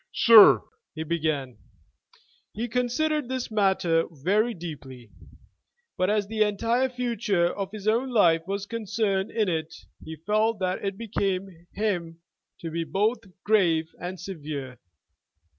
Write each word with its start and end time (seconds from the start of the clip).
"SIR," 0.15 0.61
he 0.95 1.03
began. 1.03 1.59
He 2.53 2.67
considered 2.67 3.29
this 3.29 3.51
matter 3.51 4.05
very 4.09 4.55
deeply; 4.55 5.11
but 5.95 6.09
as 6.09 6.25
the 6.25 6.41
entire 6.41 6.89
future 6.89 7.45
of 7.45 7.69
his 7.71 7.87
own 7.87 8.09
life 8.09 8.41
was 8.47 8.65
concerned 8.65 9.29
in 9.29 9.47
it 9.47 9.75
he 10.03 10.15
felt 10.15 10.57
that 10.57 10.83
it 10.83 10.97
became 10.97 11.67
him 11.75 12.17
to 12.61 12.71
be 12.71 12.83
both 12.83 13.19
grave 13.43 13.91
and 14.01 14.19
severe. 14.19 14.79